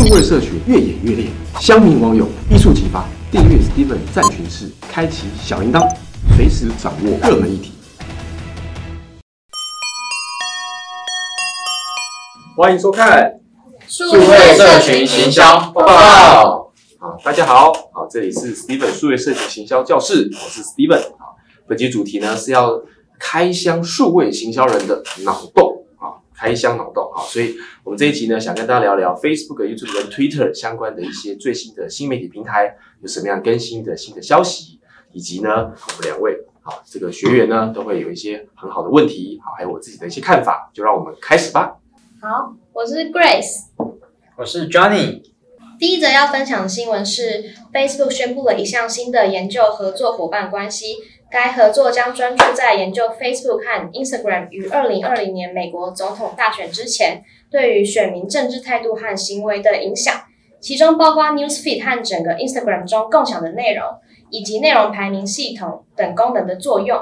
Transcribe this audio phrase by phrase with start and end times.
[0.00, 1.26] 数位社群越演越烈，
[1.60, 3.04] 乡民网友一触即发。
[3.30, 5.86] 订阅 Steven 战群室，开启小铃铛，
[6.34, 7.72] 随时掌握热门议题。
[12.56, 13.40] 欢迎收看
[13.86, 16.72] 数位社群行销报告。
[16.98, 21.02] 好，大家好，好，这里是 Steven 数位社群行销教室，我是 Steven。
[21.18, 21.36] 好，
[21.68, 22.80] 本期主题呢是要
[23.18, 25.79] 开箱数位行销人的脑洞啊，
[26.40, 27.54] 开箱脑洞啊，所以
[27.84, 34.80] 我们这一集呢想跟大家聊聊 Facebook、YouTube 跟 Twitter 相关的一些最新的新媒体平台有什么样更新的新的消息，
[35.12, 41.76] 以及呢我们两位啊这个学员呢都会有一些很好的问题，好，还有我自己的一些看法，就让我们开始吧。
[42.22, 43.66] 好，我是 Grace，
[44.38, 45.20] 我是 Johnny。
[45.78, 50.96] 第一则要分享的新闻是，Facebook 宣布了一项新的研究合作伙伴关系。
[51.30, 60.24] 该合作将专注在研究 Facebook 和 Instagram 于二零二零年美国总统大选之前对于选民政治态度和行为的影响，
[60.58, 63.84] 其中包括 Newsfeed 和整个 Instagram 中共享的内容，
[64.30, 67.00] 以及内容排名系统等功能的作用。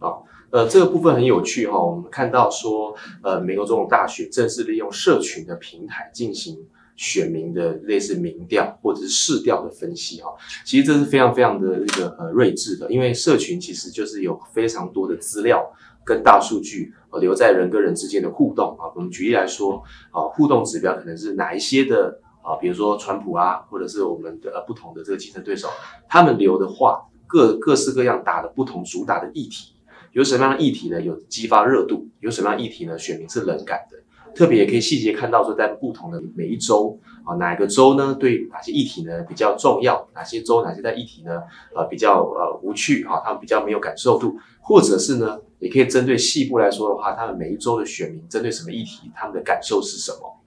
[0.00, 1.80] 好，呃，这个部分很有趣哈。
[1.80, 6.58] 我们看到说，呃，美国总统大选正式利用社群的平台进行
[6.96, 10.30] 选民的类似民调或者是市调的分析哈。
[10.64, 15.72] 其实这是非常非常的一个呃睿智的，因为社群其实就是有非常多的资料
[16.04, 18.90] 跟大数据呃留在人跟人之间的互动啊。
[18.94, 25.68] 我们举例来说啊，互动指标可能是哪一些的啊，比如说川普啊，或者是我们的呃不同的这个竞争对手，
[26.08, 29.74] 他们留的话各各式各样打的不同主打的议题。
[30.12, 31.00] 有什么样的议题呢？
[31.00, 32.06] 有激发热度？
[32.20, 32.98] 有什么样的议题呢？
[32.98, 33.96] 选民是冷感的。
[34.34, 38.14] 特别也可以细节看到说，在不同的每一周啊，哪个州呢？
[38.18, 40.08] 对哪些议题呢比较重要？
[40.14, 41.42] 哪些州哪些在议题呢？
[41.74, 50.41] 呃，比较呃无趣啊，他们比较没有感受度，或者是呢，也可以针对细部来说的话，他们每一周的选民针对什么议题，他们的感受是什么？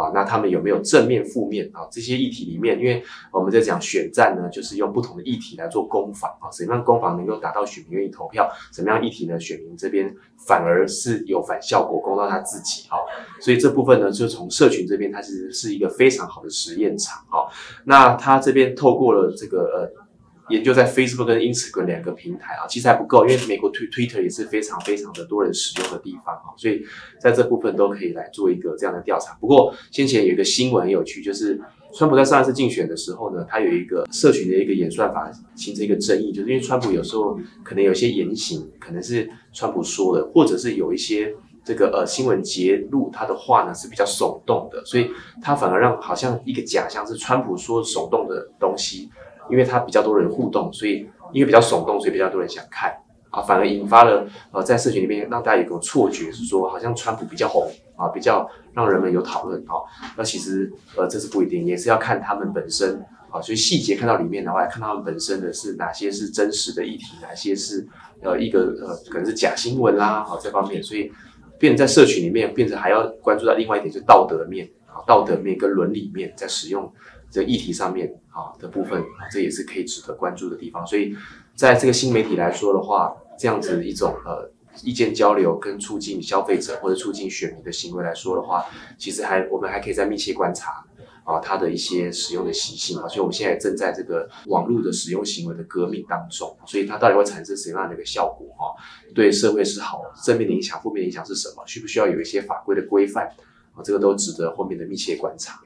[0.00, 1.86] 啊，那他们有没有正面、负面啊？
[1.90, 6.50] 这些议题里面，因为我们在讲选战呢，就是用不同的议题来做攻防啊。
[6.50, 8.50] 什么样攻防能够达到选民愿意投票？
[8.72, 9.38] 什么样议题呢？
[9.38, 10.14] 选民这边
[10.46, 12.96] 反而是有反效果，攻到他自己啊。
[13.40, 17.44] 所以这部分呢，就从社群这边，它其实是一个非常好的实验场啊。
[17.84, 20.00] 那他这边透过了这个呃。
[20.50, 26.82] 研究在 Facebook 跟 Instagram 两个平台啊，其实还不够，因为美国 Twitter 也是非常非常的多人使用的地方啊，所以
[27.20, 29.34] 在这部分都可以来做一个这样的调查。
[29.40, 31.60] 不过先前有一个新闻很有趣，就是
[31.94, 41.34] 川普在上一次竞选的时候呢，他有一个社群的一个演算法形成一个争议，就是因为川普有时候可能有些言行可能是川普说的，或者是有一些
[41.64, 45.10] 这个呃新闻揭露他的话呢是比较耸动的，所以
[45.42, 49.10] 他反而让好像一个假象是川普说耸动的东西。
[49.50, 52.92] 因为它比较多人互动，所以因为比较耸动，所以比较多人想看
[53.30, 59.74] 啊，反而引发了呃在社群里面让大家有个错觉，是说好像川普比较红啊，比较让人们有讨论啊。
[60.16, 63.00] 那其实呃这是不一定，也是要看他们本身
[63.30, 63.40] 啊。
[63.40, 67.86] 所以细节看到里面的话，看他们本身的是哪些是真实的议题，哪些是
[68.22, 70.82] 呃一个呃可能是假新闻啦啊这方面。
[70.82, 71.12] 所以
[71.58, 76.92] 变在社群里面，变成还要关注到另外一点，就是道德面啊，道德面跟伦理面在使用。
[77.30, 80.84] 这议题上面啊的部分，这也是可以值得关注的地方。
[80.86, 81.14] 所以，
[81.54, 84.50] 在这个新媒体来说的话，这样子一种呃
[84.82, 88.64] 意见交流跟促进消费者或者促进选民的行为来说的话，
[88.98, 90.84] 其实还我们还可以在密切观察
[91.24, 93.06] 啊它的一些使用的习性啊。
[93.08, 98.74] 所以我们现在正在这个网络的使用行为的革命当中，所以它到底会产生什么样的一个效果哈？
[99.14, 101.64] 对社会是好正面的影响，负面影响是什么？
[101.66, 103.26] 需不需要有一些法规的规范
[103.74, 103.82] 啊？
[103.84, 105.60] 这个都值得后面的密切观察。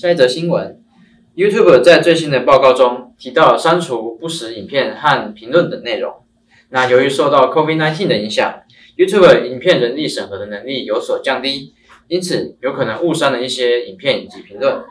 [0.00, 0.80] 下一则新闻
[1.36, 6.10] ，YouTube 在最新的报告中提到删除不实影片和评论等内容。
[6.70, 8.62] 那由于受到 COVID-19 的影响
[8.96, 11.74] ，YouTube 影片人力审核的能力有所降低，
[12.08, 14.82] 因此有可能误删了一些影片以及评论。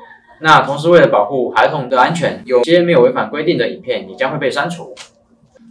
[0.42, 4.94] 那同时为了保护孩童的安全，有些没有违反规定的影片也将会被删除。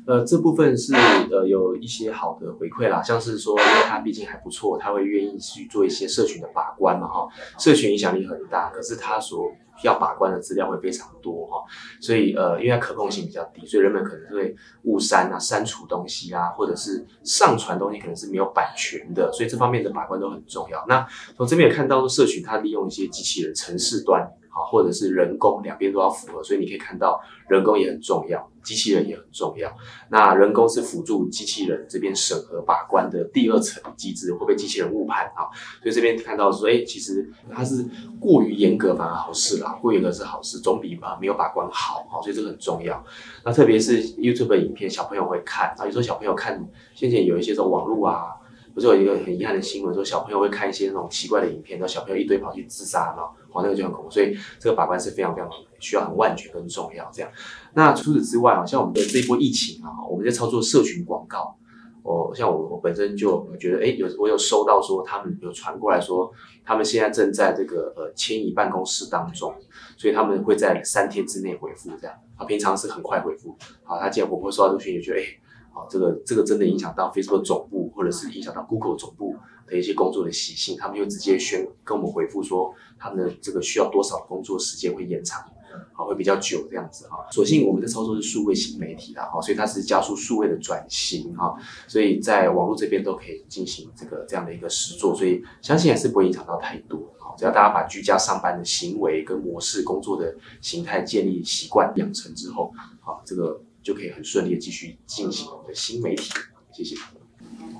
[0.08, 0.94] 呃，这部分是
[1.30, 9.52] 呃有一些好的回馈啦，像是说，因为它毕竟还不错，他会愿意去做一些社群的把关嘛，哈，社群影响力很大，可是他所
[9.84, 11.62] 要把关的资料会非常多，哈，
[12.00, 20.82] 所以呃，因为它可控性比较低，所以人们可能会误删啊、删除东西啊，或者是上传东西可能是没有版权的，所以这方面的把关都很重要。
[20.88, 21.06] 那
[21.36, 24.26] 从这边也看到，社群它利用一些机器人程式端。
[24.64, 29.70] 或者是人工两边都要符合，所以你可以看到人工也很重要，机器人也很重要。
[30.10, 35.48] 那人工是辅助机器人这边审核把关的第二层机制，会被机器人误判啊。
[35.82, 37.84] 所以这边看到说，哎，其实它是
[38.20, 42.06] 过于严格反而好事啦，过于严格是好事，总比啊没有把关好。
[42.10, 43.04] 好，所以这个很重要。
[43.44, 48.34] 那特别是 YouTube 影片，小朋友会看啊，有时候小朋友看，先前有一些这种网络啊。
[48.78, 54.10] 不是有一个很遗憾的新闻，说小朋友会看一些那种奇怪的影片，然后小朋友一堆跑去自杀嘛，好，那个就很恐怖。
[54.10, 57.28] 所以这个把关是非常非常需要很万全跟重要这样。
[57.74, 61.56] 那除此之外啊，像我们的这一波疫情啊，我们在操作社群广告。
[62.04, 66.32] 哦，像我我本身就觉得，哎，有我有收到说他们有传过来说，
[66.64, 69.54] 他们现在正在这个呃迁移办公室当中，
[69.98, 75.24] 所以他们会在三天之内回复这样，啊，平常是很快回复，好，他既然我会收到这个讯息，觉得哎，
[75.72, 79.36] 好，这个这个真的影响到 Facebook 总部或者是影响到 Google 总部
[79.66, 85.44] 的一些工作的习性，他们就直接宣跟我们回复说，他们的这个需要多少工作时间会延长。
[85.92, 87.24] 好，会比较久这样子哈。
[87.30, 91.54] 所幸我们的操作是数位新媒体的哈，所以它是加速数位的转型哈，
[91.86, 96.98] 所以在网络这边都可以进行这个这样的一个实作，所以相信还是不会影响到太多。
[97.18, 106.30] 好，只要大家把居家上班的行为跟模式、工作的形态建立习惯养成之后，好，这个就可以很顺利的继续进行我们的新媒体。
[106.76, 106.94] 谢谢。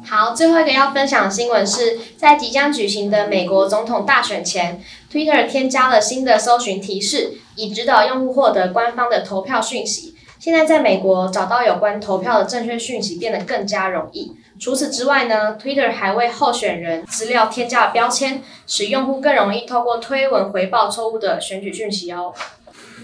[0.07, 4.83] 好，最后一个要分享的新闻是在即将举行的美国总统大选前
[5.13, 10.15] ，Twitter 添加了新的搜寻提示，以指导用户获得官方的投票讯息。
[10.39, 14.33] 现在在美国找到有关投票的正确讯息变得更加容易。
[14.59, 22.33] 除此之外呢，Twitter 还为候选人资料添加了标签，使用户更容易透过推文回报错误的选举讯息哦。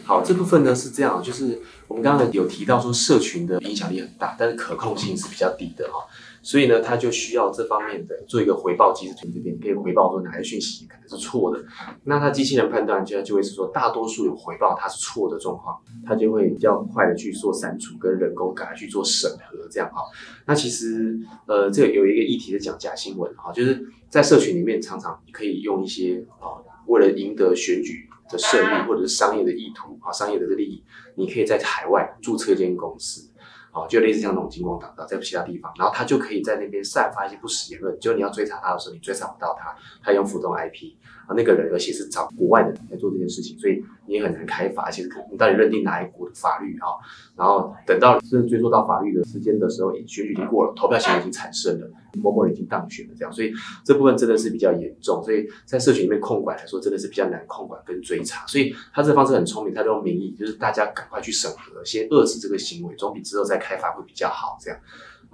[0.07, 6.01] 好，这部分呢是这样，就是我们刚刚有提到说社群的影响力很大，但是可控性是比较低的哈。
[6.43, 11.65] 所以呢，他就需要这方面的做一个回报机制，从这边可以回报说哪些讯息可能是错的。
[12.05, 15.75] 那他机器人判断就就会是说，大多数有回报它是错的状况，
[16.07, 20.03] 它就会比较快的去做删除跟人工改去做审核这样哈。
[20.45, 30.85] 那其实呃，这个有一个议题是讲假新闻哈，就是在社群里面常常可以用一些啊，为了赢得选举的胜利或者是商业的意图啊，商业的利益，
[31.17, 33.31] 你可以在海外注册一间公司。
[33.75, 37.99] 啊，就类似像那种金光党道，在其他地方，然后他就可以在那边散发一些不实言论。
[37.99, 40.95] 就你要追查他的时候，你追查不到他，他用浮动 IP
[41.27, 44.91] 啊，那个人而且是找国外的人来做这件事情，所以你也很难开罚。
[44.91, 46.89] 其实你到底认定哪一国的法律啊？
[47.37, 51.91] 然后等到真的追溯到法律的时间的时候，选举已经过了，投票权已经产生了，
[52.23, 53.53] 某某人已经当选了，这样，所以
[53.85, 55.23] 这部分真的是比较严重。
[55.23, 58.47] 所以在社群里面控管来说，真的是比较难控管跟追查。
[58.47, 64.57] 所以他这方式很聪明，他用民意，就是大家赶快去审核，先遏制这个行为，总比之后再开罚会比较好。
[64.61, 64.79] 这样，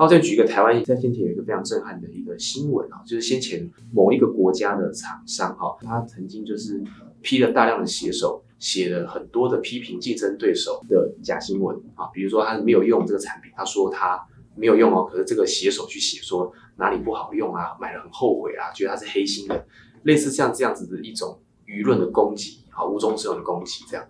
[0.00, 6.82] 然后再举一个台湾在先前有一个非常震撼的一个新闻啊，就是先前某一个国家的厂商哈，他曾经就是
[7.20, 8.43] 批了大量的写手。
[8.58, 14.23] 写了很多的批评竞争对手的假新闻啊，比如说他没有用这个产品，他说他
[14.55, 19.67] 没有用哦，可是这个写手去写说哪里不好用啊，买了很后悔啊，觉得它是黑心的，
[20.03, 24.06] 类似像这样子的一种舆论的攻击啊，无中生有的攻击这样。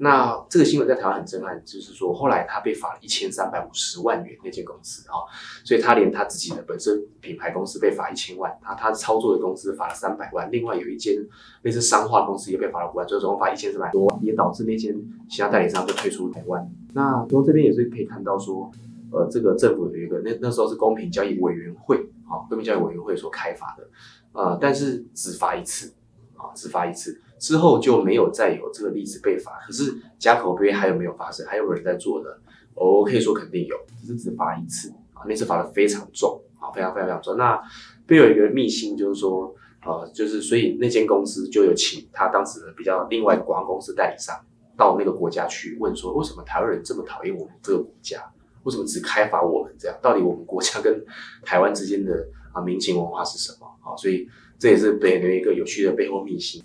[0.00, 5.26] 那这个新闻在台湾很震撼，就是说后来他被罚了一千三百五十万元那间公司啊，
[5.64, 11.16] 所以他连他自己的本身品牌公司被罚一千万，他他操作的公司罚了三百万，另外有一间
[11.62, 14.96] 类似商化公司也被罚了五万，最后总共罚一千四百多万，也导致那间
[15.28, 16.64] 其他代理商就退出台湾。
[16.94, 18.70] 那从这边也是可以看到说，
[19.10, 21.96] 呃，这个政府有一个那那时候是公平交易委员会
[22.28, 23.88] 啊，公平交易委员会所开发的，
[24.30, 25.92] 呃，但是只罚一次
[26.36, 27.20] 啊，只罚一次。
[27.38, 31.46] 之后就没有再有这个例子被罚，可是加口碑还有没有发生？
[31.46, 32.38] 还有人在做的，
[32.74, 37.36] 我可以说肯定有，只是只罚一次啊，那次罚的非常重啊，非常非常非常重。
[37.36, 37.60] 那
[38.06, 39.54] 背有一个密信，就是说，
[39.84, 44.34] 呃，就是所以那间公司就有请他当时的比较另外的广告公司代理商
[44.76, 48.22] 到那个国家去问说，为什么台湾人这么讨厌我们这个国家？
[48.64, 49.96] 为什么只开罚我们这样？
[50.02, 51.02] 到底我们国家跟
[51.42, 53.96] 台湾之间的啊民情文化是什么啊？
[53.96, 56.62] 所以这也是背后一个有趣的背后秘辛。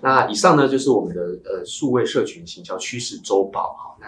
[0.00, 3.90] 那以上呢就是我们的呃数位社群行销趋势周报哈。
[3.90, 3.98] 那